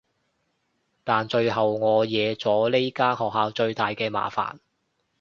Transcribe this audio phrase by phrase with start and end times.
[1.03, 4.57] 但最後我惹咗呢間學校最大嘅麻煩